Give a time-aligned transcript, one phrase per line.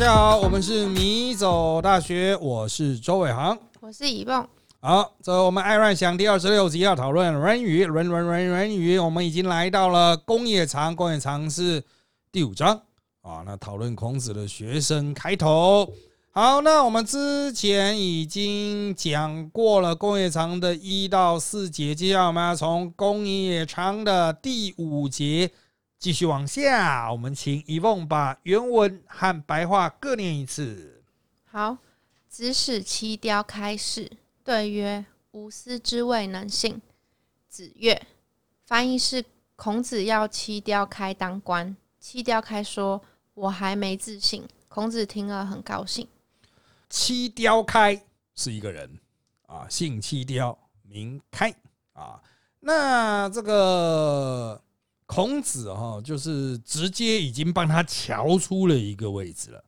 [0.00, 3.58] 家好，我们是迷走大学，我是周伟航。
[3.80, 4.48] 我是乙梦，
[4.80, 11.84] 好，这我们爱乱想第二十六集要讨论《论语》，论论论论语，我们已经来到了工业长，工业长是
[12.32, 12.80] 第五章
[13.20, 13.42] 啊。
[13.44, 15.92] 那讨论孔子的学生开头。
[16.30, 25.50] 好，那我们之前已经讲过了工业长的一到四节，接下来我们要从工业长的第五节
[26.00, 27.12] 继续往下。
[27.12, 31.04] 我们请一梦把原文和白话各念一次。
[31.44, 31.76] 好，
[32.26, 34.10] 子使七雕开示，
[34.42, 36.80] 对曰：“吾思之未能信。”
[37.48, 38.00] 子曰
[38.64, 39.22] ：“翻译是
[39.56, 43.02] 孔子要七雕开当官，七雕开说
[43.34, 46.08] ：‘我还没自信。’孔子听了很高兴。
[46.88, 48.02] 七雕开
[48.34, 48.98] 是一个人
[49.46, 51.54] 啊，姓七雕，名开
[51.92, 52.22] 啊。
[52.60, 54.62] 那这个
[55.12, 59.64] 孔子哈，就是直接已经帮他瞧出了一个位置了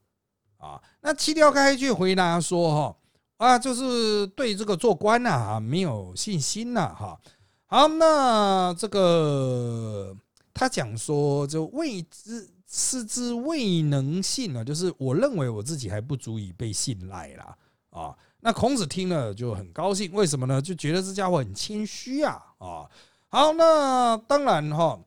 [0.56, 0.80] 啊。
[1.00, 2.96] 那七条开就回答说哈
[3.38, 7.20] 啊，就是对这个做官呐没有信心呐哈。
[7.66, 10.16] 好，那这个
[10.54, 17.56] 他讲说，就未知是之未能信啊，就是我认为我自己还不足以被信赖啦
[17.90, 18.16] 啊。
[18.38, 20.62] 那孔子听了就很高兴，为什么呢？
[20.62, 22.86] 就觉得这家伙很谦虚啊啊。
[23.28, 25.00] 好，那当然哈，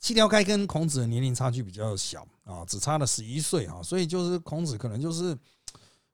[0.00, 5.36] 七条开跟孔子的年龄差距比较小啊，只差了十一岁啊，所以就是孔子可能就是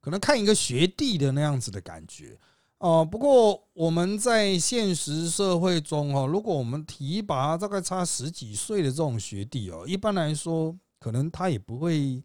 [0.00, 2.36] 可能看一个学弟的那样子的感觉。
[2.78, 12.22] 哦，不过我们在现实社会中哦，如果我们提拔大概差十几岁的这种学弟哦，一般来说可能他也不会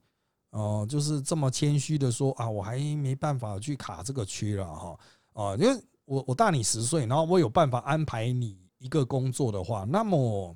[0.49, 4.99] 哦，就是这么谦虚的说啊，我还没办法去卡这个区了哈
[5.31, 10.53] 啊，因为我我大你十岁，然后我有办法安排你一个工作的话，那么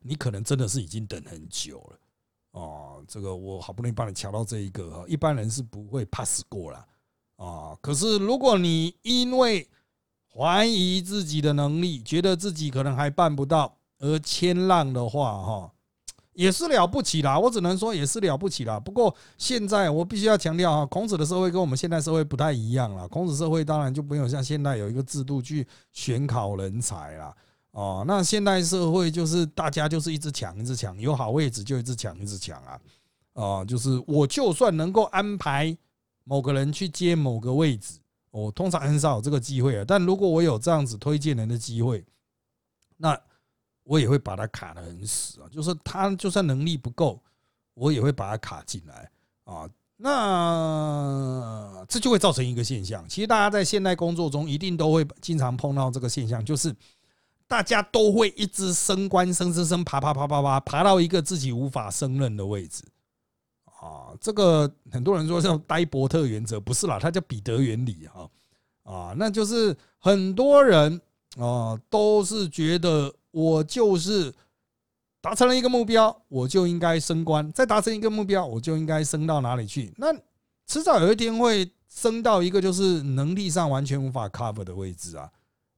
[0.00, 1.98] 你可能真的是已经等很久了
[2.52, 3.04] 哦。
[3.06, 6.86] 这个我好不容易帮你瞧到这一个哈，一般人是不会 pass 过了。
[7.36, 7.74] 啊！
[7.80, 9.66] 可是如果你因为
[10.30, 15.72] 怀疑自己的能力，觉得自己可能还办不到而谦让的话，哈，
[16.34, 17.38] 也是了不起啦。
[17.38, 18.78] 我只能说也是了不起啦。
[18.78, 23.08] 不过现在我必须要强调哈，孔子的社会跟我们现代社会不太一样了。
[23.08, 27.34] 孔子社会当然就没有像现在有一个制度去选考人才啦。
[27.72, 32.80] 哦，那现代社会就是大家就是一直抢一直抢，有好位置就一直抢一直抢啊。
[33.32, 35.76] 啊，就是我就算能够安排。
[36.24, 37.98] 某个人去接某个位置，
[38.30, 39.84] 我通常很少有这个机会啊。
[39.88, 42.04] 但如果我有这样子推荐人的机会，
[42.98, 43.18] 那
[43.82, 45.48] 我也会把他卡得很死啊。
[45.50, 47.20] 就是他就算能力不够，
[47.74, 49.10] 我也会把他卡进来
[49.42, 49.68] 啊。
[49.96, 56.72] 那这就会造成一个现象，其实大家在现代工作中一定都会经常碰到这个现象，就是
[57.50, 62.84] 大家都会一直升官升升升，爬爬爬爬爬，爬到一个自己无法胜任的位置。
[63.64, 68.30] 啊，这个很多人说叫呆伯特原则，不是啦，它叫彼得原理哈。
[68.84, 71.00] 啊，那就是很多人
[71.38, 74.32] 啊都是觉得我就是
[75.20, 79.92] 达成了一个目标，我就应该升官；再达成一个目标，我就应该升到哪里去？
[79.96, 80.14] 那
[80.68, 85.28] 迟早有一天会升到一个就是能力上完全无法 cover 的位置啊！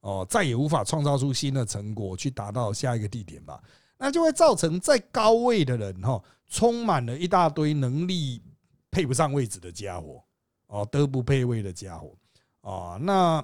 [0.02, 3.60] 哦，再也无法创造出新的成果去达到下一个地点吧？
[3.98, 6.22] 那就会造成在高位的人哈。
[6.48, 8.42] 充满了一大堆能力
[8.90, 10.22] 配不上位置的家伙，
[10.66, 12.14] 哦，德不配位的家伙，
[12.60, 13.42] 啊，那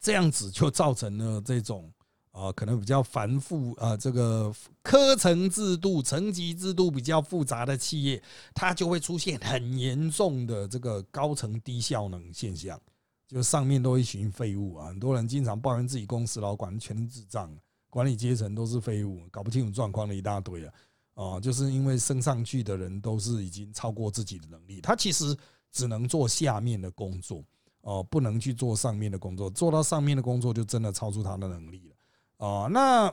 [0.00, 1.92] 这样子就造成了这种
[2.30, 8.22] 啊，可能比较繁复啊，这个科层制度、层级制度比较复杂的企业，
[8.54, 12.80] 它就会出现很严重的这个高层低效能现象，
[13.26, 17.50] 就上面都一群废物啊，很多人经常抱怨自己公司老管全是智障，
[17.90, 20.74] 管理阶层都是废物，搞不清楚状况的一大堆啊。
[21.14, 25.34] 哦，就是因为升上去的人都是已经超过自己的能力，他其实
[25.72, 27.42] 只能做下面的工作，
[27.80, 31.96] 哦，不能去做上面的工作，做到上面的工作就真的超出他的能力了。
[32.36, 33.10] 哦，那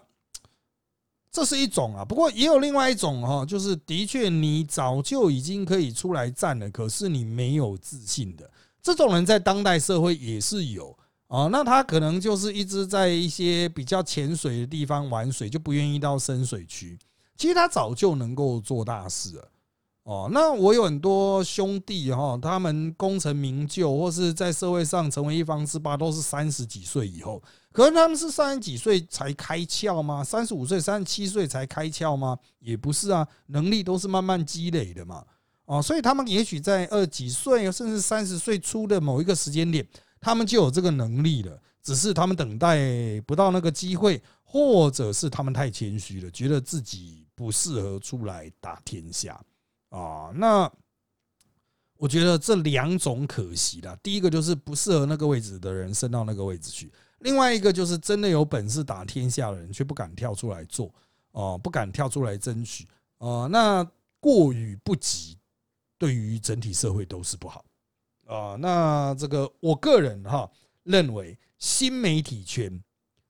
[1.31, 8.51] 这是一种啊，不过也有另外一种哈，就是的确你早就已经可以出来站了，可是你没有自信的
[8.83, 10.95] 这种人，在当代社会也是有
[11.27, 11.47] 啊。
[11.47, 17.00] 那他可能就是一直在一些比较浅水的地方玩水，就不愿意到深水区。
[17.38, 19.50] 其实他早就能够做大事了，
[20.03, 27.41] 哦，那我有很多兄弟哈，他们功成名就或是在社会上成为一方之霸，都是三十几岁以后。
[27.71, 30.24] 可是他们是三十几岁才开窍吗？
[30.24, 32.38] 三十五岁、三十七岁才开窍吗？
[32.59, 35.25] 也不是啊，能力都是慢慢积累的嘛，
[35.65, 39.88] 哦，所以他们也许在二几岁，甚至三十岁初的某一个时间点，
[40.19, 47.21] 他们就有这个能力了，只是他们等待不到那个机会，或者是他们太谦虚了，觉得自己。
[47.36, 49.44] 不适合出来打天下
[49.89, 50.31] 啊！
[50.36, 50.71] 那
[51.98, 53.98] 我觉得这两种可惜啦。
[54.04, 60.94] 第一个就是不适合那个位置的人升到那个位置去，另外一个就是真的有本事打天下的人却不敢跳出来做
[61.31, 62.88] 哦，不敢跳出来争取
[63.18, 63.83] 哦，那
[64.19, 65.36] 过于不及，
[66.03, 67.63] 对于整体社会都是不好
[68.27, 68.57] 啊。
[68.59, 70.51] 那这个我个人哈
[70.83, 72.83] 认为，新媒体圈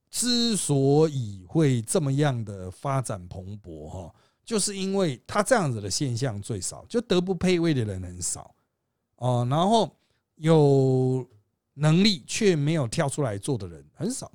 [0.09, 4.11] 之所以会这么样的发展蓬勃哈，
[4.43, 8.55] 就是因为它这样子的现象最少，就德不配位的人很少。
[9.17, 9.95] 哦，然后
[10.37, 11.23] 有
[11.75, 14.25] 能力却没有跳出来做的人很少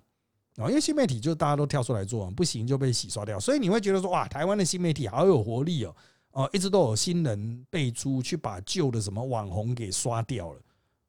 [0.59, 5.93] 啊，因为新媒体就大家都跳出来做，不行就被洗刷掉，所以你会觉得说哇，台湾的新媒体好有活力哦，
[6.39, 10.61] 哦，一直都有新人辈出去把旧的什么网红给刷掉了，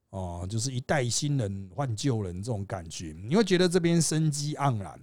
[0.09, 4.99] 哦，就是一代新人换旧人这种感觉，你会觉得这边生机盎然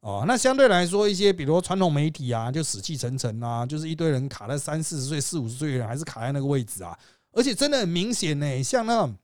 [0.00, 0.24] 哦。
[0.26, 6.98] 那相对来说，一些比如传统媒体啊，就死气沉沉啊，就是一堆人卡在三四十岁、四五十岁的人还是卡在那个位置啊。
[7.32, 9.14] 而且真的很明显呢，像那种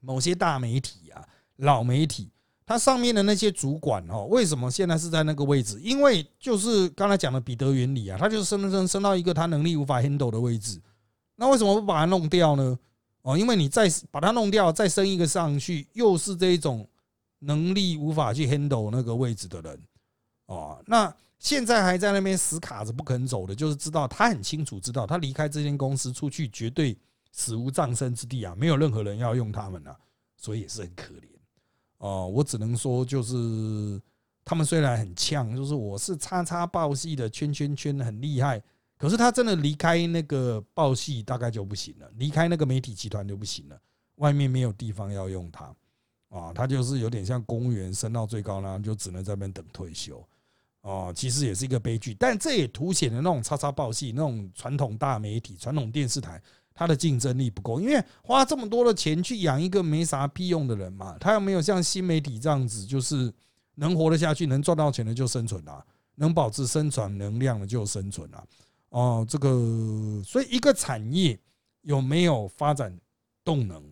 [0.00, 2.30] 某些大媒体啊、老媒体，
[2.70, 5.76] 它上面的那些主管哦，为什么现在是在那个位置？
[5.82, 10.80] 因为就是刚才讲的彼得原理啊，他就是升升升到一个他能力无法 handle 的位置。
[11.34, 12.78] 那为什么不把它弄掉呢？
[13.22, 16.88] 哦，因为你再把它弄掉，再升一个上去，又是这一种
[17.40, 19.82] 能力无法去 handle 那个位置的人
[20.46, 20.80] 哦。
[20.86, 26.96] 那现在还在那边死卡着不肯走的，就是知道他很清楚知道，他离开这间公司出去绝对。
[27.32, 29.96] 死无葬身之地啊，没有任何人要用他们啊，
[30.36, 31.28] 所以也是很可怜
[32.00, 32.26] 哦。
[32.26, 33.98] 我只能说，就是
[34.44, 38.60] 他们虽然很呛，就是我是叉叉报系的圈圈圈很厉害，
[38.98, 43.80] 可是他真的离开那个报系大概就不行了，离开那个媒体集团就不行了，
[44.16, 45.74] 外面没有地方要用他
[46.28, 50.22] 啊，他就是有点像公务员升到最高呢，就只能在那边等退休
[50.82, 51.12] 哦。
[51.14, 56.40] 其实也是一个悲剧，但这也凸显了那种叉叉报系那种传统大媒体、传统电视台。
[56.74, 63.32] 他的竞争力不够，因为花这么多的钱去养一个没啥屁用的人嘛，他又没有像新媒体这样子，就是
[63.74, 65.84] 能活得下去、能赚到钱的就生存了，
[66.14, 68.44] 能保持生存能量的就生存了。
[68.90, 71.38] 哦，这个，所以一个产业
[71.82, 72.98] 有没有发展
[73.44, 73.82] 动能，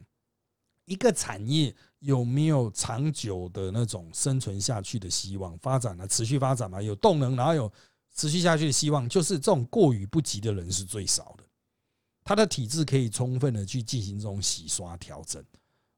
[0.87, 7.71] 一个产业有没有长久的那种生存下去的希望，发展了持续发展嘛，有动能，然后有
[8.15, 11.45] 持续下去的希望，就是这种过于不及的人是最少的。
[12.29, 15.43] 他的体质可以充分的去进行这种洗刷调整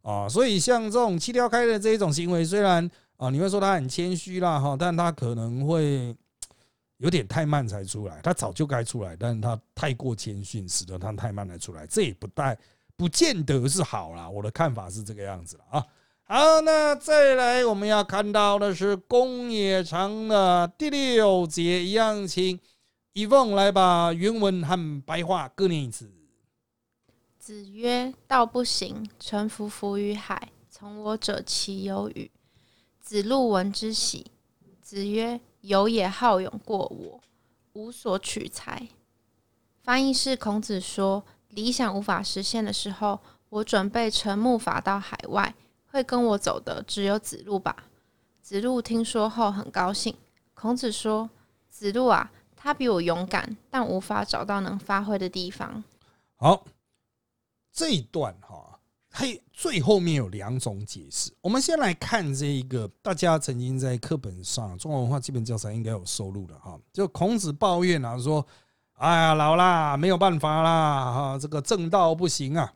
[0.00, 6.14] 啊，所以像这种七条开的这一种行为，虽然啊你会说他很谦虚啦哈，但他可能会
[6.98, 12.56] 有点太慢才出来，他早就该出来，但是他太过谦逊，使得他太慢才出来，这也不带
[12.94, 14.30] 不见得是好啦。
[14.30, 15.84] 我的看法是这个样子了啊。
[16.22, 22.56] 好，那再来我们要看到的是宫野长的第六节一样，请
[23.14, 26.08] 一凤来把原文和白话各念一次。
[27.40, 30.52] 子曰：“道不行，臣服浮于海。
[30.68, 32.30] 从我者，其有与？”
[33.00, 34.30] 子路闻之喜。
[34.82, 37.20] 子曰：“有也好勇过我，
[37.72, 38.88] 无所取材。”
[39.82, 45.54] 翻译是孔子说：“理想无法实现的时候，我准备乘木筏到海外，
[45.86, 47.74] 会跟我走的只有子路吧？”
[48.42, 50.14] 子路听说后很高兴。
[50.52, 51.30] 孔子说
[51.70, 55.82] ：“子路啊，他比我勇敢，但无法找到能发挥的地方。”
[56.36, 56.66] 好。
[57.80, 61.32] 这一段哈，它最后面有两种解释。
[61.40, 66.78] 我们先来看这一个，大家曾经在课本上中国文化基本教材应该有收录的哈。
[66.92, 68.46] 就孔子抱怨啊，说
[69.00, 72.70] ：“哎呀，老啦，没有办法啦，哈，这个正道不行啊，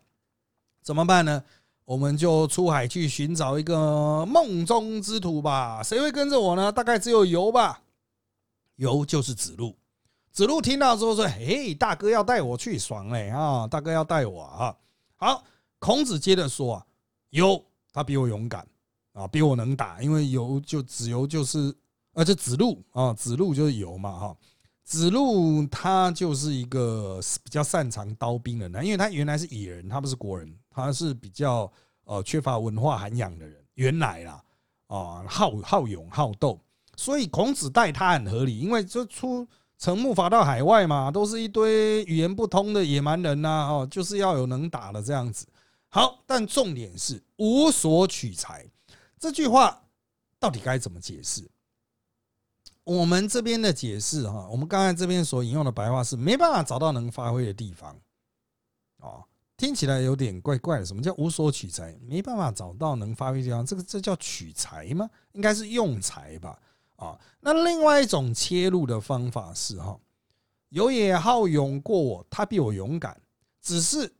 [0.80, 1.44] 怎么办呢？
[1.84, 5.82] 我们就出海去寻找一个梦中之土吧。
[5.82, 6.72] 谁会跟着我呢？
[6.72, 7.82] 大概只有游吧。
[8.76, 9.76] 游就是子路。
[10.32, 13.66] 子路听到之后说：‘嘿，大哥要带我去，爽嘞啊！
[13.66, 14.74] 大哥要带我啊！’
[15.24, 15.42] 好，
[15.78, 16.86] 孔子接着说啊，
[17.30, 17.64] 有
[17.94, 18.68] 他比我勇敢
[19.14, 21.74] 啊，比我能打，因为游就子游就是，
[22.12, 24.36] 而且子路啊，子路就是游嘛哈，
[24.82, 31.72] 子路他就是一个比较擅长刀兵的人，因为他原来是野人，他不是国人，他是比较
[32.04, 34.44] 呃缺乏文化涵养的人，原来啦
[34.88, 36.60] 啊，好好勇好斗，
[36.96, 39.48] 所以孔子带他很合理，因为就出。
[39.78, 45.46] 乘木筏到海外嘛，都是一堆语言不通的野蛮人呐，哦，就是要有能打的这样子。
[45.88, 48.64] 好，但重点是无所取材
[49.18, 49.82] 这句话
[50.38, 51.48] 到底该怎么解释？
[52.84, 57.96] 我们这边的解释哈，我们刚才这边所引用的白话是没办法找到能发挥的地方，
[58.98, 59.24] 哦，
[59.56, 60.84] 听起来有点怪怪的。
[60.84, 61.96] 什么叫无所取材？
[62.02, 65.08] 没办法找到能发挥地方，这个这叫取材吗？
[65.32, 66.60] 应该是用材吧。
[66.96, 69.98] 啊，那另外一种切入的方法是哈，
[70.68, 73.20] 有也好勇过我，他比我勇敢，
[73.60, 74.12] 只是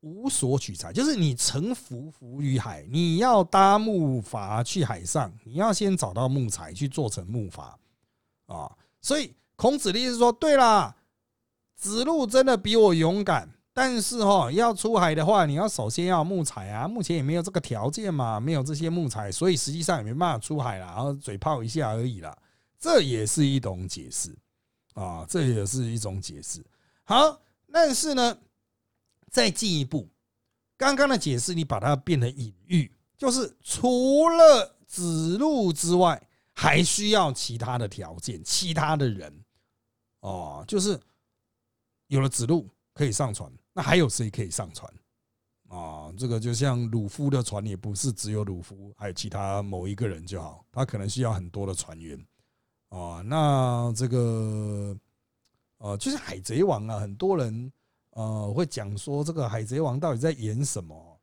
[0.00, 7.72] 无所取材，就是你乘浮浮于海，你要搭木筏去海上，你要先找到木材去做成木筏
[8.46, 8.76] 啊。
[9.00, 10.94] 所以孔子的意思说，对啦，
[11.74, 16.86] 子路真的比我勇敢，但是哈，要出海的话，你要首先要木材啊。
[16.86, 22.36] 目前也没有这个条件嘛，没有这些木材，所以实际上也没办法出海了，然后嘴炮一下而已啦。
[22.78, 24.36] 这也是一种解释
[24.94, 26.62] 啊，这也是一种解释。
[27.04, 27.40] 好，
[27.72, 28.36] 但是呢，
[29.30, 30.08] 再进一步，
[30.76, 36.20] 刚刚的解释你把它变成隐喻，就是除了子路之外，
[36.52, 39.32] 还需要其他的条件，其他的人
[40.20, 41.00] 哦，就是
[42.08, 44.92] 有了子路可以上船，那还有谁可以上船
[45.68, 46.12] 啊？
[46.18, 52.22] 这个就像鲁夫的船，也不是只有鲁夫，还有其他某一个人就好，他可能需要很多的船员。
[52.90, 54.94] 啊，那这个，
[55.78, 57.72] 呃，就是海贼王啊，很多人
[58.10, 61.18] 呃会讲说，这个海贼王到底在演什么？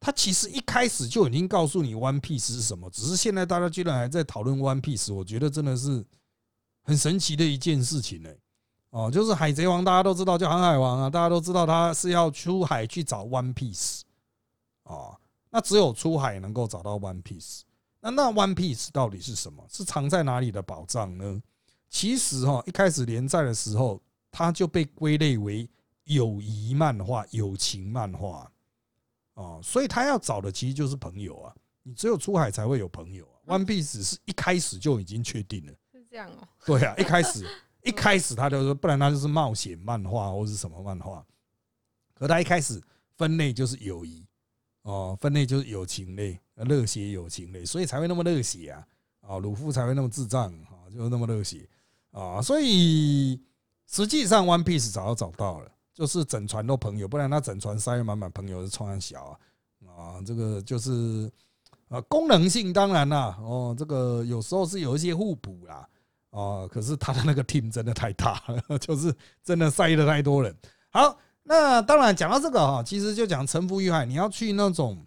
[0.00, 6.02] 他其实一开始就已经告诉你 One Piece 是什么，只是现在大家居然还在讨论 One Piece，我觉得真的是
[6.84, 8.30] 很神奇的一件事情呢。
[8.90, 14.02] 哦，就是海贼王大家都知道叫航海王啊，大家都知道他是要出海去找 One Piece，
[14.82, 15.16] 哦，
[15.48, 17.62] 那只有出海能够找到 One Piece。
[18.00, 19.64] 那那 One Piece 到底是什么？
[19.68, 21.40] 是藏在哪里的宝藏呢？
[21.88, 25.68] 其实哈，一开始连载的时候，它就被归类为
[26.04, 28.50] 友谊漫画、友情漫画
[29.34, 31.54] 哦，所以他要找的其实就是朋友啊。
[31.82, 33.56] 你只有出海才会有朋友啊。
[33.56, 36.48] One Piece 是一开始就已经确定了，是这样哦。
[36.64, 37.46] 对啊，一开始
[37.82, 41.24] 一开始他就说，不然他就是冒险漫画或是什么漫画。
[42.14, 42.82] 可他一开始
[43.16, 44.24] 分类就是友谊。
[44.82, 48.86] 哦，分类就是友情类，热血友情类，所以才会那么热血啊！
[49.20, 51.68] 啊，鲁夫才会那么智障啊，就是那么热血
[52.12, 52.40] 啊！
[52.40, 53.38] 所以
[53.86, 59.38] 实际上，One Piece 早就找到了，就是整船都朋友，不然他整船塞满满朋友是创小
[59.86, 59.92] 啊！
[59.94, 61.30] 啊，这个就是
[61.88, 65.86] 啊，功能性当然啦，哦，这个有时候是有一些互补啦，
[66.30, 70.56] 哦，可是他的那个 team 真的太大了， 就是真的塞了太多人。
[70.90, 71.18] 好。
[71.42, 74.04] 那当然，讲到这个哈，其实就讲沉浮于海。
[74.04, 75.04] 你要去那种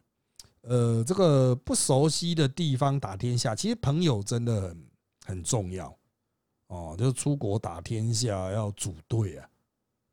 [0.64, 4.88] 呃这个不熟悉的地方打天下，其实朋友真的很
[5.26, 5.96] 很重要
[6.68, 6.96] 哦。
[6.98, 9.50] 就是出国打天下要组队啊，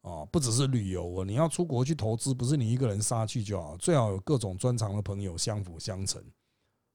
[0.03, 6.23] 哦，不只是旅游啊，你要出国去投资，不是你一个人杀去就好，最好有各种专长的朋友相辅相成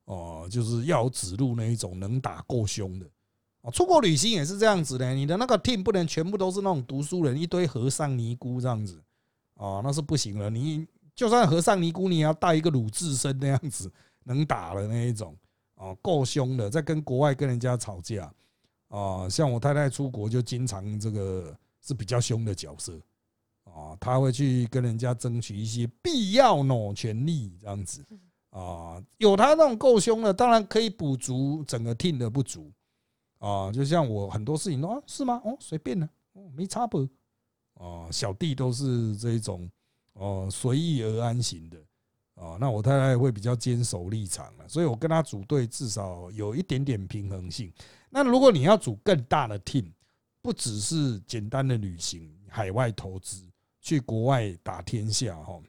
[0.06, 0.48] 哦。
[0.50, 3.06] 就是要有指路那一种能打够凶的
[3.66, 3.72] 哦。
[3.72, 9.02] 出国旅行也是这样子的，你的那个 team 不能全部都是那种读书人，一堆和尚尼姑这样子。
[9.56, 10.50] 哦，那是不行了。
[10.50, 13.92] 你就算和尚尼姑，你也要带一个鲁智深那样子
[14.24, 15.34] 能打的那一种
[15.76, 16.70] 哦，够凶的。
[16.70, 18.30] 在跟国外跟人家吵架
[18.90, 23.00] 啊，像我太太出国就经常这个是比较凶的角色
[23.64, 28.04] 啊，他会去跟人家争取一些必要喏权利这样子
[28.50, 29.02] 啊。
[29.18, 32.70] 有他那种够凶的，当然可以补足整个 team 的不足
[33.40, 33.72] 啊。
[33.72, 35.42] 就像我很多事情都啊是吗？
[35.44, 37.08] 哦，随便的，哦，没差不。
[37.76, 39.70] 哦，小弟都是这种
[40.14, 41.78] 哦随遇而安型的
[42.36, 47.72] 哦，那我太太会比较坚守立场了，所以我跟他组队至少有一点点平衡性。
[48.10, 49.92] 那如果你要组更大的 team，
[50.42, 53.46] 不只是简单的旅行、海外投资、
[53.82, 55.60] 去国外打天下哈，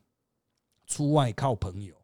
[0.87, 1.94] 出外靠朋友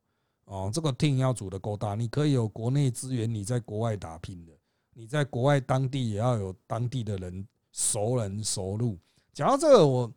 [0.47, 4.53] 哦，这个 team 要组的够大，你可以有国内资源，你在国外打拼的，
[4.95, 8.99] 你在国外当地也要有当地的人熟人熟路。
[9.33, 10.13] 讲到这个，我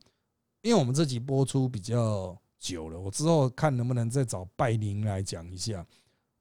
[0.61, 5.85] 因为我们这集播出比较久了，我之后看能不能再找拜宁来讲一下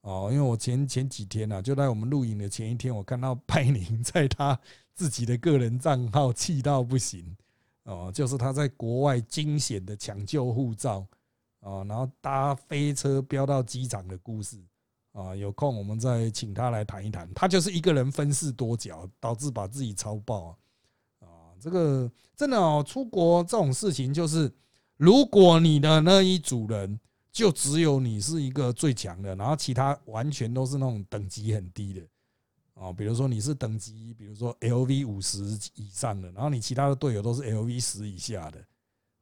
[0.01, 0.29] 哦。
[0.33, 4.59] 因为我前前几天呢，就在我们录影的前一天，我看到拜宁 在他
[4.95, 7.37] 自己的个人账号气到不行
[7.85, 11.07] 哦，就是他在国外惊险的抢救护照
[11.61, 14.61] 哦，然后搭飞车飙到机场的故事
[15.15, 15.35] 啊。
[15.35, 20.57] 有空我们再请他来谈一谈，他就是一个人分饰多角，导致把自己超爆啊！
[21.21, 21.27] 啊。
[21.59, 24.53] 这个真的哦，出国这种事情就是，
[24.99, 27.01] 如果你的那一组人
[27.33, 32.03] 就只有你是一个最强的，然后其他完全都是那种等级很低的
[32.75, 35.43] 哦，比如说你是等级，比如说 LV 五十
[35.75, 38.59] 以上的，然后你其他的队友都是 LV 十以下的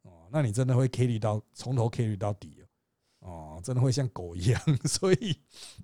[0.02, 2.61] 哦，那你真的会 carry 到从头 carry 到底
[3.22, 5.36] 哦，真的会像狗一样， 所以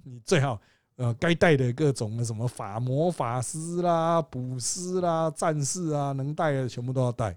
[0.04, 0.60] 你最好。
[0.96, 7.30] 呃，该带的各种的什么法魔法师啦、捕师啦、战士啊，能带的全部都要带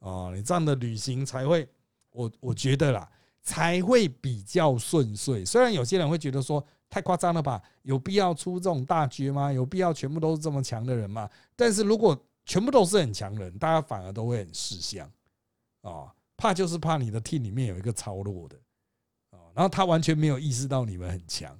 [0.00, 0.32] 啊！
[0.34, 1.68] 你这样的旅行才会，
[2.10, 3.08] 我我觉得啦，
[3.44, 5.44] 才会比较顺遂。
[5.44, 6.60] 虽然有些人会觉得说
[6.90, 9.52] 太夸张了吧，有必要出这种大绝吗？
[9.52, 11.30] 有必要全部都是这么强的人吗？
[11.54, 15.08] 但是如果全部都是很强人，大家反而都会很识相
[15.82, 18.56] 啊，怕就是怕你的 team 里面有一个超弱的
[19.56, 21.58] 然后他完全没有意识到你们很强，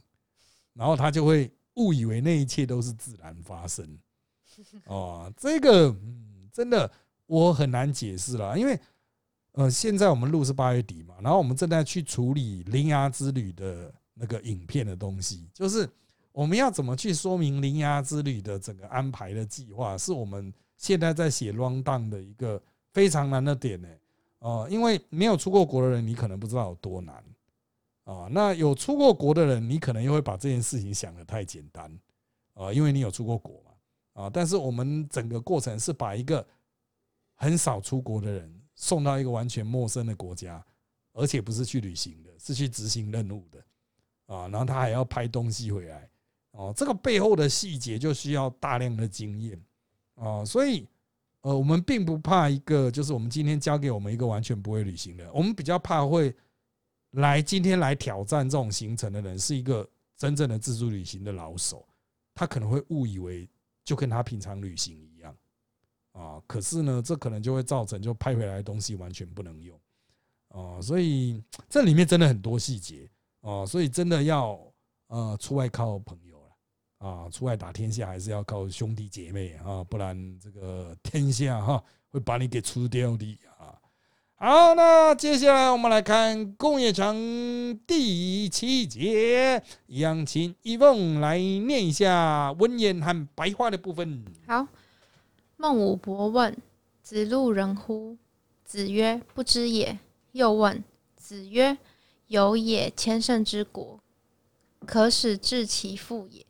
[0.74, 3.98] 然后他就会误以为那一切都是自然发生。
[4.84, 6.90] 哦，这个嗯，真的
[7.24, 8.78] 我很难解释了，因为
[9.52, 15.88] 呃，现在我们录是八月底嘛，然后我们正在去处理《铃芽之旅》的那个影片的东西，就是
[16.32, 22.62] 我们要怎么去说明《铃芽之旅》的整个安排的计划，是我们现在在写 round down 的一个
[22.92, 23.88] 非常难的点呢。
[24.40, 27.24] 哦，因为没有出过国的人，你可能不知道有多难
[28.06, 28.26] 啊。
[28.30, 31.94] 那有出过国的人，你可能又会把这件事情想得太简单
[32.54, 34.30] 啊，因为你有出过国嘛啊。
[34.30, 36.44] 但是我们整个过程是把一个
[37.34, 40.64] 很少出国的人送到一个完全陌生的国家，
[41.12, 43.58] 而且不是去旅行的，是去执行任务的
[44.34, 44.48] 啊。
[44.48, 46.08] 然后他还要拍东西回来
[46.52, 49.60] 哦，这个背后的细节就需要大量的经验
[50.14, 50.88] 啊，所以。
[51.42, 56.34] 呃，我们并不怕一个，就是我们今天交给我们一个完全不会旅行的，我们比较怕会
[57.16, 61.86] 来今天来挑战这种行程的人是一个真正的自助旅行的老手，
[62.34, 63.48] 他可能会误以为
[63.84, 65.36] 就跟他平常旅行一样
[66.12, 69.78] 啊，可是呢，这可能就会造成就拍回来的东西完全不能用
[70.48, 74.58] 啊，所以这里面真的很多细节啊，所以真的要
[75.08, 76.42] 呃出外靠朋友了。
[76.98, 83.38] 啊，出外打天下还是要靠兄弟姐妹啊，不然这个天下哈会把你给吃掉的。
[84.38, 94.22] 好，那接下来我们来看工业城第七节，一样请一凤来念一下文言和白话的部分。
[94.46, 94.68] 好，
[95.56, 96.54] 孟武伯问
[97.02, 98.18] 子路人乎？
[98.62, 99.98] 子曰：不知也。
[100.32, 100.84] 又问
[101.16, 101.78] 子曰：
[102.26, 103.98] 有也，千乘之国，
[104.84, 106.44] 可使治其父也。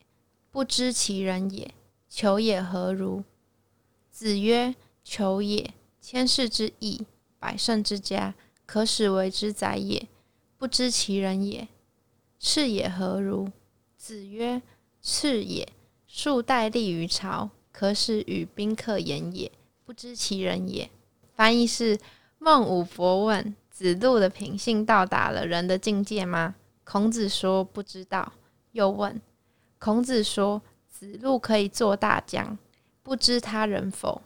[0.51, 1.73] 不知其人也，
[2.09, 3.23] 求也何如？
[4.11, 4.75] 子曰：
[5.05, 7.07] 求也，千世之邑，
[7.39, 10.09] 百胜之家，可使为之宰也。
[10.59, 11.69] 不知其人也，
[12.39, 13.51] 赤也何如？
[13.97, 14.63] 子曰：
[15.03, 15.69] 赤也，
[16.07, 19.51] 数代立于朝，可使与宾客言也。
[19.85, 20.91] 不知其人也。
[21.35, 21.99] 翻译是：
[22.39, 26.55] 孟武伯问子路的品性到达了人的境界吗？
[26.85, 28.33] 孔子说不知道。
[28.73, 29.21] 又问。
[29.79, 32.59] 孔子说：“子路可以做大将，
[33.03, 34.23] 不知他人否？”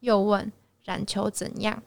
[0.00, 0.50] 又问
[0.84, 1.82] ：“冉求怎样？”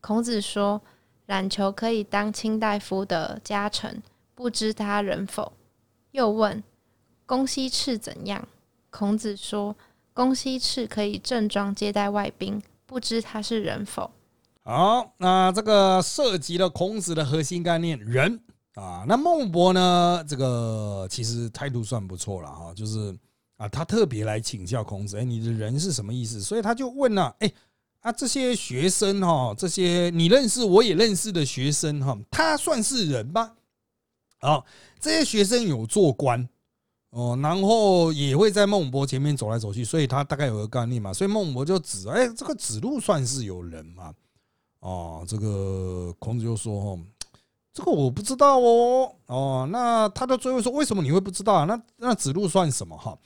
[0.00, 0.80] 孔子说
[1.26, 4.02] ：“冉求可以当卿大夫的家臣，
[4.34, 5.52] 不知他人否？”
[6.12, 6.62] 又问
[7.26, 8.46] ：“公西赤怎样？”
[8.90, 9.76] 孔子说
[10.12, 14.10] ：“公西赤可以正装接待外宾，不知他是人否？”
[14.62, 18.40] 好，那这个涉及了孔子的核心概念——人。
[18.74, 20.24] 啊，那孟博呢？
[20.28, 23.14] 这个其实态度算不错了哈，就是
[23.56, 26.40] 啊，他特别来请教孔子，哎，你的人是什么意思？
[26.40, 27.52] 所以他就问了，哎
[28.00, 33.52] 啊，这些学生哈，这些你认识我也认识的学生哈，他算是人吗？
[34.40, 34.64] 好，
[34.98, 36.48] 这些学生有做官
[37.10, 44.14] 哦，然后也会在孟博前面走来走去，所以他大概有个概念嘛，所以孟博就指，哎，这个子路算是有人嘛？
[44.80, 47.00] 哦，这个孔子就说哦。
[47.72, 53.16] 这个我不知道哦，哦，那他的追问说：“为什么你会不知道啊？”那那子路算什么哈？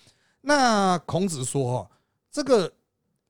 [0.43, 1.91] 那孔子说：“哈，
[2.31, 2.71] 这个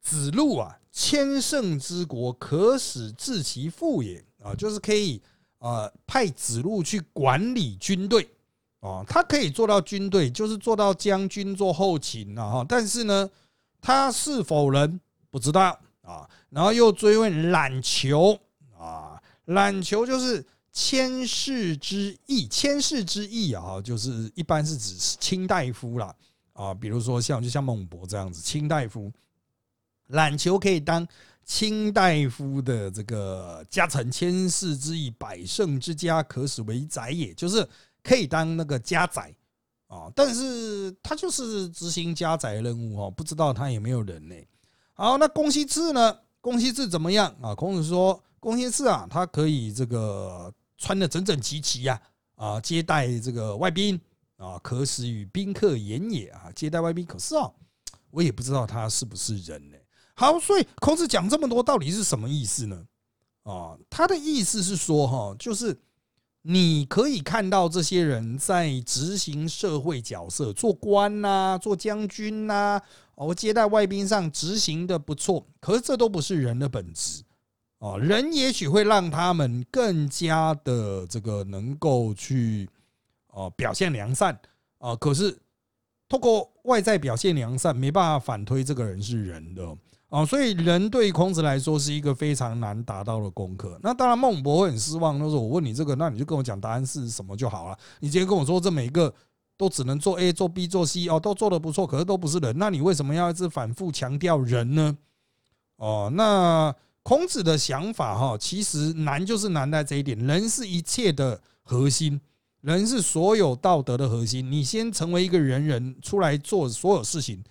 [0.02, 5.20] 子路啊，千乘之国，可使治其父也啊，就是可以
[5.58, 8.26] 啊派子路去管理军队
[8.78, 12.66] 啊，他可以做到军队，就是做到将军做后勤啊哈。
[12.68, 13.28] 但是呢，
[13.80, 16.30] 他是否人不知道啊？
[16.50, 18.38] 然后又追问冉求
[18.78, 20.42] 啊，冉求就是。”
[20.76, 26.12] 千世之义，千世之义啊，就是一般是指卿大夫啦
[26.52, 29.08] 啊，比如说像就像孟博这样子，卿大夫，
[30.08, 31.06] 冉求可以当
[31.44, 37.68] 卿大夫的这个家臣，千世之义，百胜之家，可使为宰也，就是
[38.02, 39.34] 可以当那个家宰
[39.86, 44.34] 啊，但是他就是执行家宰任务哦，不知道他有没有人呢？
[44.94, 46.18] 好，那公西次呢？
[46.40, 47.54] 公西次怎么样啊？
[47.54, 50.52] 孔子说，公西次啊，他可以这个。
[50.76, 51.98] 穿的整整齐齐呀，
[52.34, 53.98] 啊，接待这个外宾
[54.36, 57.06] 啊，可使与宾客言也啊，接待外宾。
[57.06, 57.50] 可是啊，
[58.10, 59.62] 我也不知道他是不是人。
[60.14, 62.86] 好，所以孔子讲这么多，到底是什么意思呢？
[63.42, 65.78] 啊，他的意思是说，哈，就是
[66.42, 72.80] 你可以看到这些人在执行社会角色，做官呐，做将军呐，
[73.16, 77.22] 哦，接待外宾上执行的不错，可是这都不是人的本质。
[77.78, 82.66] 哦，人也许会让他们更加的这个能够去
[83.26, 84.38] 哦表现良善
[84.78, 85.36] 啊，可是
[86.08, 89.76] 透过外在表现良善，没办法反推这个人是人的，
[90.14, 93.76] 哦所以人对于孔子来说是一个非常难达到的功课。
[93.82, 97.76] 那当然，孟博会很失望，他说：“我问你这个，那你就跟我讲答案是什么就好了。
[97.98, 99.12] 你今天跟我说这每一个
[99.56, 102.56] 都只能做 A、做 B、做 C 哦，都做的不错，可是都不是人。
[102.56, 104.96] 那你为什么要一直反复强调人呢？
[105.78, 106.72] 哦，那
[107.02, 112.20] 孔子的想法哈，其实难就是难在这一点，人是一切的核心，
[112.60, 114.48] 人是所有道德的核心。
[114.48, 117.42] 你先成为一个人人出来做所有事情。”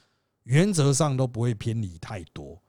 [0.44, 2.62] 原则上都不会偏离太多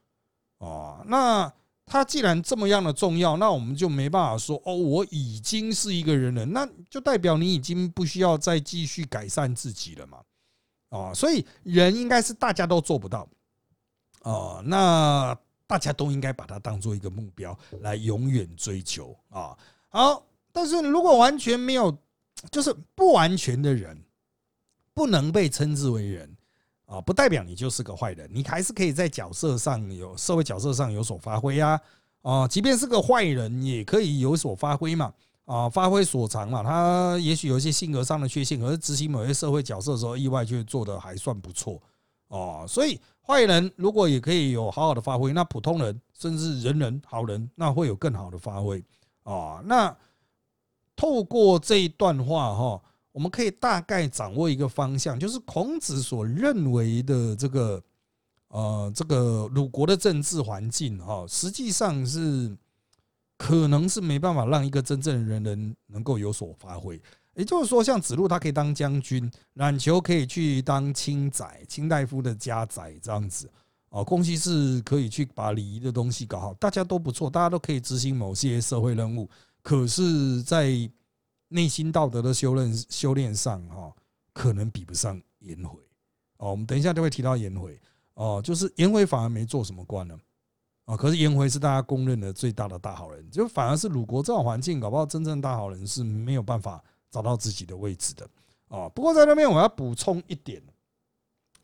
[0.59, 1.03] 哦。
[1.07, 1.53] 那
[1.87, 10.19] 他既然这么样的重要，那我们就没办法说哦，我已经是一个人了，那就代表你已经不需要再继续改善自己了嘛？
[10.89, 13.29] 哦，所以人应该是大家都做不到
[14.23, 19.57] 哦，那大家都应该把它当做一个目标来永远追求啊。
[19.89, 21.99] 好，但是如果完全没有，
[22.51, 24.03] 就是不完全的人，
[24.95, 26.34] 不能被称之为人。
[26.95, 31.81] 啊，不代表你就是个坏人，你还是可以在角色上有社会角色上有所发挥呀。
[32.23, 35.13] 啊，即便是个坏人，也可以有所发挥嘛。
[35.45, 36.63] 啊，发挥所长嘛。
[36.63, 41.83] 他也许有一些性格上的缺陷，可是执行某些社会角色的时候，意外却做得还算不错。
[42.29, 48.83] 哦，所以坏人如果也可以有好好的发挥，那普通人甚至人人好人，那会有更好的发挥。
[49.25, 49.95] 啊，那
[50.95, 52.81] 透过这一段话哈。
[53.15, 57.81] 我们可以大概掌握一个方向，就是孔子所认为的这个，
[58.49, 62.53] 呃，这个鲁国的政治环境哈，实际上是
[63.39, 67.01] 可能是没办法让一个真正的人人能够有所发挥。
[67.35, 73.49] 也就是说，像子路他可以当将军，冉求可以去当卿宰，卿大夫的家宰这样子，
[73.91, 79.31] 哦，公西是可以去把礼仪的东西搞好，大家都不错，大家都可以执行某些社会任务。
[79.63, 80.91] 可是，在
[81.49, 83.93] 内心道德的修炼修炼上，哈，
[84.33, 85.79] 可能比不上颜回
[86.39, 86.51] 哦。
[86.51, 87.81] 我们等一下就会提到颜回
[88.15, 90.19] 哦，就是颜回反而没做什么官呢
[90.85, 90.97] 啊。
[90.97, 98.29] 可是颜回是大家公认的最大的大好人，就反而是鲁国这种环境，搞不好真正大好人是没有办法找到自己的位置的
[98.69, 98.91] 哦。
[98.95, 100.63] 不过在那边我要补充一点，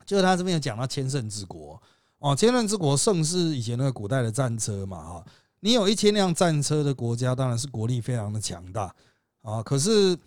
[0.05, 1.81] 就是他这边有讲到千乘之国
[2.19, 5.25] 哦，千乘之国胜是以前那个古代的战车嘛哈。
[5.63, 8.95] 你有一千辆战车的国家，当然是国力非常的强大。
[9.43, 10.19] 啊，可是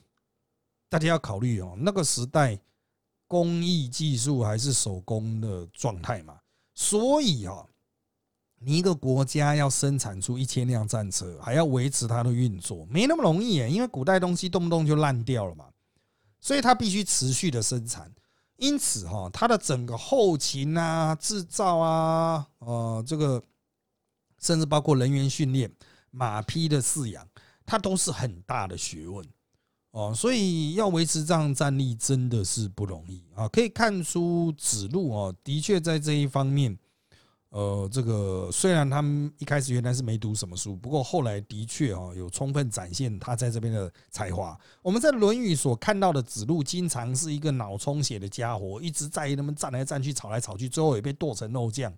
[0.89, 2.59] 大家要考虑哦，那个时代
[3.27, 6.37] 工艺技术还是手工的状态嘛，
[6.73, 7.65] 所以啊，
[8.59, 13.69] 你一个国家要生产出一千辆战车，还要维持它的运作，没那么容易耶。
[13.69, 15.65] 因为古代东西动不动就烂掉了嘛，
[16.39, 18.11] 所以它必须持续的生产。
[18.57, 23.41] 因此哈，它的整个后勤啊、制造啊、呃，这个
[24.39, 25.71] 甚至包括人员训练、
[26.11, 27.27] 马匹的饲养。
[27.65, 29.25] 它都是很大的学问
[29.91, 33.47] 哦，所以要维持这样战力真的是不容易啊。
[33.47, 36.75] 可以看出子路哦，的确在这一方面，
[37.49, 44.59] 呃，这个虽然他们一开始原来是没读什么书，不过后来的确哦，有充分展现他在这边的才华。
[44.81, 51.93] 我们在《论语》所看到的子路，经常是一个脑充血的家伙，一直在那么站来站去、吵来吵去，最后也被剁成肉酱，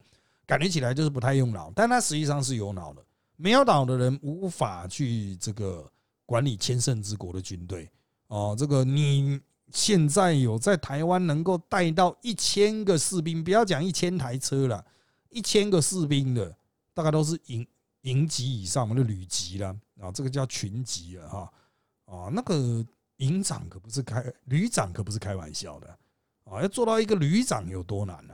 [0.46, 3.02] 感觉起来就是不太用脑，但他实际上是有脑的。
[3.36, 5.90] 没有脑的人无法去这个
[6.26, 7.90] 管理千乘之国的军队
[8.28, 8.56] 哦。
[8.58, 9.40] 这个你
[9.72, 14.86] 现在有在台湾能够带到一千个士兵，不要讲一千台车了，
[15.30, 16.56] 一千个士兵的
[16.94, 17.68] 大概都是营
[18.02, 21.54] 营级以上，我们的旅级了啊，这个叫群级了哈
[22.06, 22.30] 啊。
[22.32, 22.86] 那个
[23.18, 25.88] 营长可不是开，旅长可不是开玩笑的
[26.46, 28.34] 啊，要做到一个旅长有多难呢？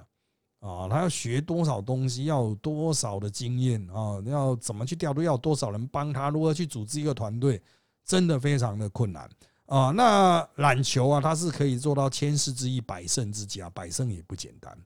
[0.61, 4.21] 啊他要学多少东西，要有多少的经验啊？
[4.25, 5.21] 要怎么去调度？
[5.21, 6.29] 要多少人帮他？
[6.29, 7.61] 如何去组织一个团队？
[8.05, 9.29] 真的非常的困难
[9.65, 9.91] 啊！
[9.91, 14.77] 那篮球啊，他是可以做到千世之一，百胜之家，百胜也不简单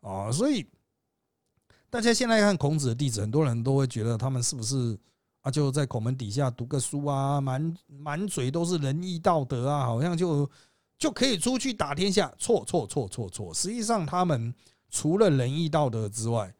[0.00, 0.30] 啊！
[0.32, 0.66] 所以
[1.90, 4.98] 大家现在看孔子的弟子，很多人都会觉得他们是不是
[5.42, 5.50] 啊？
[5.50, 10.50] 就在孔门底下读个书啊，满满嘴都是仁义道德啊，好像就
[10.98, 12.32] 就可以出去打天下？
[12.38, 13.54] 错错错错错！
[13.54, 14.52] 实际上他们。
[14.92, 16.54] 除了仁义道德之外，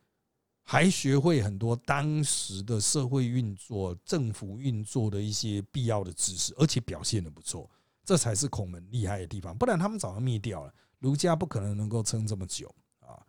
[0.65, 7.69] 还学会很多当时的社会运作、政府运作的一些必要的知识，而且表现的不错，
[8.05, 9.55] 这才是孔门厉害的地方。
[9.55, 13.21] 不然他们早就灭掉了，儒家不可能能够撑这么久啊。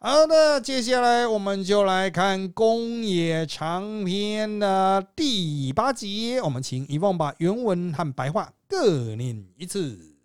[0.00, 10.16] 好的，接下来我们就来看《公冶长篇》的第八集，我们请遗忘把原文和白话各念一次。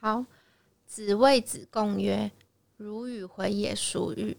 [0.00, 0.24] 好，
[0.86, 2.28] 子谓子贡曰。
[2.76, 4.36] 如与回也，孰与？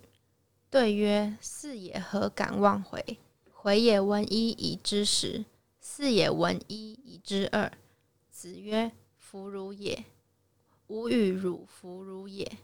[0.70, 3.18] 对曰：四也，何敢忘回？
[3.52, 5.44] 回也闻一以知十，
[5.80, 7.72] 四也闻一以知二。
[8.30, 10.06] 子曰：弗如也。
[10.86, 12.60] 吾与汝弗如也。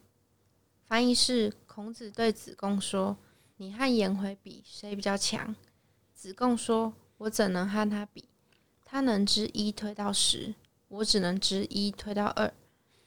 [0.86, 3.18] 翻译是：孔子对子贡说
[3.58, 5.56] ：“你和颜回比，谁比较强？”
[6.14, 8.26] 子贡说：“我怎能和他比？
[8.86, 10.54] 他能知一推到十，
[10.88, 12.54] 我只能知一推到二。”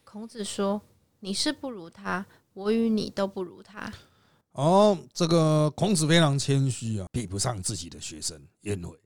[0.02, 0.82] 孔子说
[1.20, 2.26] ：“你是不如他，
[2.56, 3.92] 我与你都不如他。”
[4.52, 8.98] 哦，这个孔子非常谦虚啊，比不上自己的学生颜回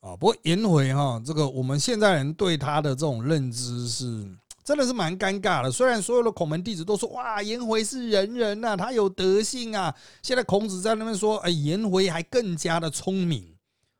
[0.00, 0.16] 啊。
[0.16, 4.26] 不过颜回哈，这个我们现在人对他的这种认知是
[4.64, 5.70] 真的是蛮尴尬的。
[5.70, 9.94] 虽然所有的孔门弟子都说哇，颜回是仁人呐，他有德性啊。
[10.22, 13.54] 现在孔子在那边说，哎，颜回还更加的聪明，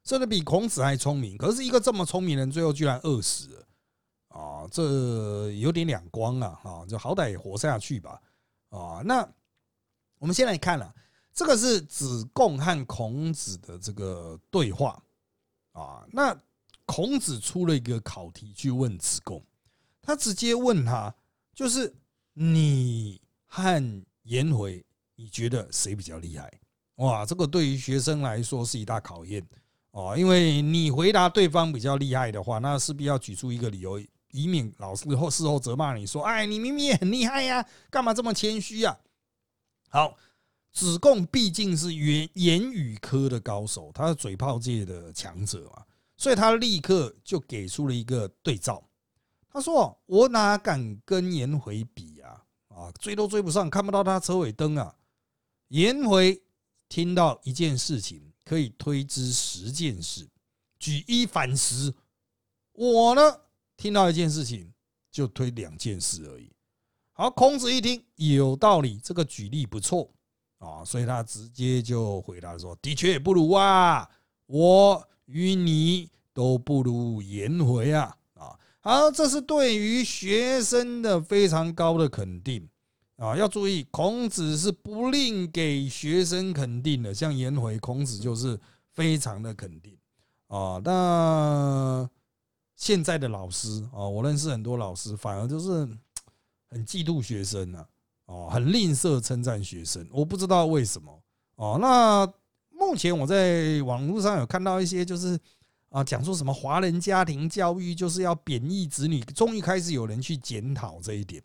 [0.05, 1.37] 甚至比孔子还聪明。
[1.37, 3.63] 可是一个这么聪明人，最后居然饿死了
[4.29, 8.19] 啊，这有点两光啊，哈，就好歹也活下去吧
[8.71, 9.29] 啊，那。
[10.19, 10.95] 我们先来看了，
[11.35, 15.01] 这个是子贡和孔子的这个对话
[15.73, 16.07] 啊。
[16.11, 16.35] 那
[16.87, 19.45] 孔子出了一个考题去问子贡，
[20.01, 21.15] 他直接问他，
[21.55, 21.95] 就是
[22.33, 24.83] 你和颜回，
[25.17, 26.51] 你觉得谁比较厉害？
[26.95, 29.47] 哇，这个对于学生来说是一大考验
[29.91, 34.01] 哦，因为你回答对方比较厉害的话，那势必要举出一个理由，
[34.37, 38.99] 以免老师后事后责骂你说，哎，你明明也很厉害呀，干嘛这么谦虚呀？
[39.89, 40.17] 好，
[40.73, 45.85] 子贡毕竟是言言语科的高手，他是嘴炮界的强者嘛，
[46.17, 48.83] 所以他立刻就给出了一个对照。
[49.49, 52.45] 他说：“我哪敢跟颜回比啊？
[52.69, 54.95] 啊，追都追不上，看不到他车尾灯啊！
[55.69, 56.43] 颜回
[56.91, 60.29] 听到一件事情，可以推知十件事，
[60.79, 61.95] 举一反十。
[62.73, 63.41] 我呢，
[63.77, 64.73] 听到一件事情，
[65.11, 66.51] 就推两件事而已。”
[67.13, 70.11] 好，孔子一听有道理，这个举例不错
[70.59, 74.07] 啊，所以他直接就回答说：“的确不如啊，
[74.47, 82.69] 我与你都不如颜回啊。”啊，好，这是对于学生的非常高的肯定
[83.17, 83.35] 啊。
[83.35, 88.61] 要注意，孔子是不吝给学生肯定的，像颜回，孔子就是
[88.93, 89.97] 非常的肯定
[90.49, 90.79] 啊。
[90.85, 92.07] 那
[92.77, 95.89] 现在的老师啊，我认识很多老师，反而就是。
[96.69, 97.87] 很嫉妒学生呢，
[98.25, 101.17] 哦，很吝啬称赞学生，我不知道为什么
[101.55, 101.79] 哦。
[101.81, 102.27] 那
[102.77, 105.39] 目前我在网络上有看到一些，就是
[105.91, 111.41] 啊，讲说什么华人家庭教育就是要贬义子女，终于开始有人去检讨这一点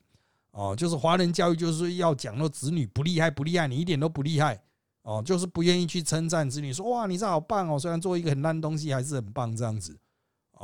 [0.54, 4.60] 哦，就是华人教育就是要讲说子女不厉害不厉害，你一点都不厉害
[5.04, 9.96] 哦，就是不愿意去称赞子女，说哇你这好棒哦，虽然做一个很烂东西还是很棒这样子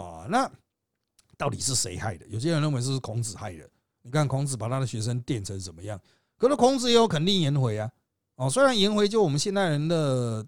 [0.01, 0.25] 啊。
[0.29, 0.49] 那
[1.37, 2.25] 到底是谁害的？
[2.27, 3.69] 有些人认为是孔子害的。
[4.01, 5.99] 你看孔子把他的学生电成什么样？
[6.37, 7.91] 可是孔子也有肯定颜回啊。
[8.35, 10.45] 哦，虽然颜回就我们现代人的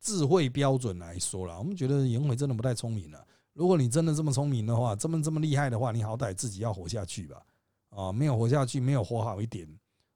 [0.00, 3.26] 智慧标准来说了，我们觉得颜回真的不太聪明了。
[3.54, 7.42] 如果你真的这么聪明的话，这么这么厉害的话，你好歹自己要活下去吧。
[7.88, 9.66] 啊，没有活下去，没有活好一点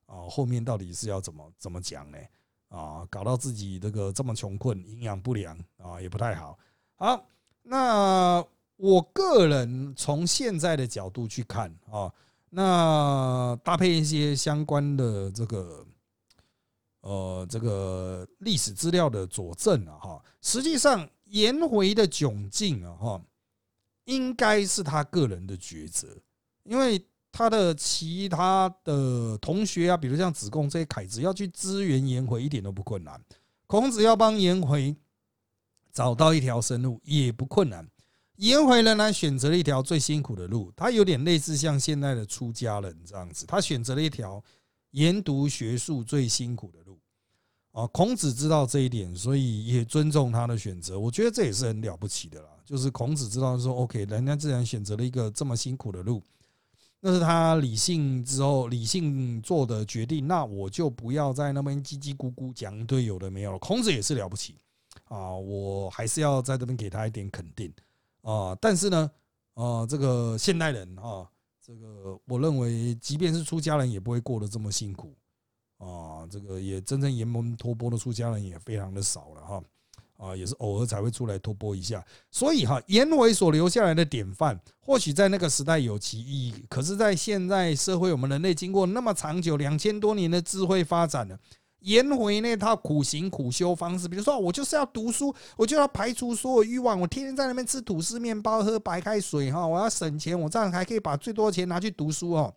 [0.04, 2.18] 啊，后面到底是要怎么怎么讲呢？
[2.68, 6.58] 啊，搞到自己这个这么穷困，营养不良啊，也不太好。
[6.96, 7.26] 好，
[7.62, 8.44] 那
[8.76, 12.12] 我个人从现在的角度去看啊。
[12.52, 15.86] 那搭配一些相关的这个，
[17.02, 23.22] 呃，这个历史资料的佐证啊，哈，实际上颜回的窘境啊，哈，
[24.06, 26.08] 应该是他个人的抉择，
[26.64, 33.22] 因为他的其他的同学啊，比如像子贡这些凯子，要去支援颜回一点都不困难，
[33.68, 34.92] 孔子要帮颜回
[35.92, 37.86] 找到一条生路也不困难。
[38.36, 44.42] 颜回仍然选择了一条最辛苦的路，他有点类似像现在的出家人这样子，他选择了一条
[44.92, 46.98] 研读学术最辛苦的路。
[47.72, 50.98] 啊，孔子知道这一点，所以也尊重他的选择。
[50.98, 52.48] 我觉得这也是很了不起的啦。
[52.64, 56.20] 就是孔子知道说，OK，人家自然选择了一个这么辛苦的路，
[56.98, 60.26] 那是他理性之后理性做的决定。
[60.26, 63.58] 那我就不要在那边叽叽咕咕讲一堆有的没有了。
[63.58, 64.56] 孔子也是了不起
[65.10, 67.72] 啊，我还是要在这边给他一点肯定。
[68.22, 69.10] 啊，但是呢，
[69.54, 71.28] 啊，这个现代人啊，
[71.60, 75.16] 这个我认为，即便是出家人，也不会过得这么辛苦
[75.78, 76.24] 啊。
[76.30, 79.62] 这个也真正沿门托钵的出家人也非常的少了哈，
[80.18, 82.06] 啊，也是偶尔才会出来托钵一下。
[82.30, 91.36] 所以哈，颜回所留下来的典范，或许在那个时代有其意义，可是，在现在社会，我们人类经过那么长久两千多年的智慧发展了。
[91.80, 102.54] 颜回那套苦行苦修方式，比如说，我就是要读书，我就要排除所有欲望，我天天在那边吃吐司面包、喝白开水哈，我要省钱，我这样还可以把最多的钱拿去读书哦，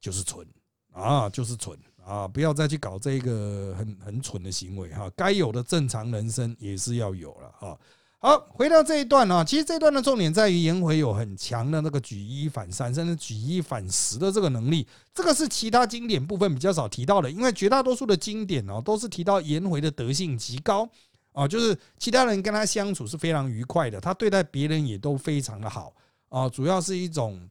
[0.00, 0.46] 就是蠢
[0.92, 2.26] 啊，就是蠢啊！
[2.26, 7.78] 不要再去搞这个很很蠢的行为哈，该有的正常人生也是要有了哈。
[8.22, 14.86] 好，回到这一段呢，其实这一段的重点在于颜回有很强的那个举一反三，甚至举一反十的这个能力。
[15.14, 20.86] 这个是其他经典部分比较少提到的，因为绝大多数的经典哦都是提到颜回的德性极高
[21.32, 25.94] 啊，就是其他人跟他相处是非常愉快的，他对待别人也都非常的好
[26.28, 27.48] 啊，主要是一种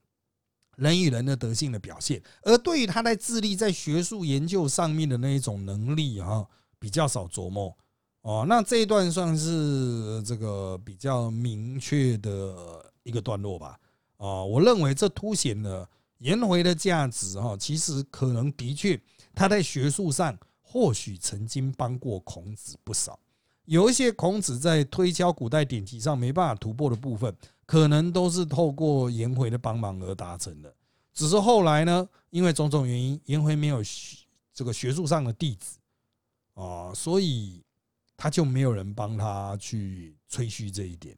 [0.76, 2.22] 人与人的德性的表现。
[2.44, 6.46] 而对于他在智力在学术研究上面的那一种能力啊，
[6.78, 7.76] 比较少琢磨。
[8.22, 13.80] 哦，那这一段算是这个比较明确的一个段落吧。
[14.18, 17.56] 哦，我认为这凸显了颜回的价值哈。
[17.58, 19.00] 其实可能的确
[19.34, 23.18] 他在学术上或许曾经帮过孔子不少，
[23.64, 27.34] 有一些孔子在推敲古代典籍上没办法突破的部分，
[27.66, 30.72] 可能都是透过颜回的帮忙而达成的。
[31.14, 33.82] 只是后来呢，因为种种原因，颜回没有
[34.54, 35.78] 这个学术上的弟子
[36.56, 37.64] 啊，所以。
[38.22, 41.18] 他就没有人帮他去吹嘘这一点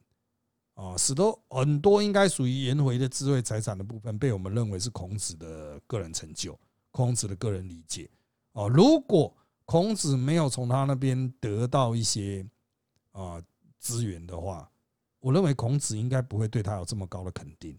[0.74, 6.56] 啊，使得很多应该属于颜回的智慧财产的部分，被我们认为是孔子的个人成就、
[6.92, 8.08] 孔子的个人理解
[8.52, 8.68] 啊。
[8.68, 12.46] 如果孔子没有从他那边得到一些
[13.10, 13.42] 啊
[13.80, 14.70] 资源的话，
[15.18, 17.76] 我认为孔子应该不会对他有这么高的肯定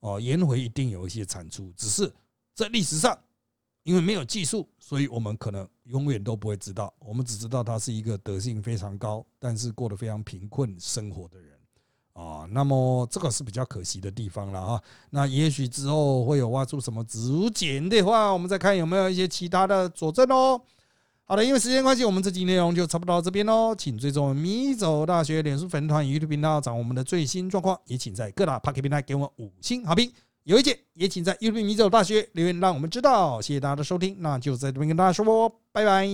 [0.00, 0.18] 哦。
[0.18, 2.10] 颜回一定有一些产出，只是
[2.54, 3.18] 在历史上。
[3.84, 6.92] 因为没有技术，所以我们可能永远都不会知道。
[7.00, 11.58] 我们只知道他是一个德性非常高，但是过得非常贫困生活的人
[12.12, 12.46] 啊。
[12.50, 14.82] 那么这个是比较可惜的地方了啊。
[15.10, 20.60] 那也许之后会有挖出什么竹简的话，我们再看有没有一些其他的佐证哦。
[21.24, 23.74] 好的，因为时间关系，我们这集内容就差不多到这边喽。
[23.74, 27.80] 请追踪米走大学脸书粉团、YouTube 频道，掌握我们的最新状况。
[27.86, 30.12] 也请在各大 p a r k 平台给我们五星好评。
[30.44, 33.40] 有意见也请在 YouTube 米走大学留言，让我们知道。
[33.40, 36.06] 谢谢大家的收听，那就在这边跟大家说拜拜，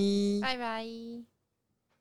[0.43, 1.38] 拜拜。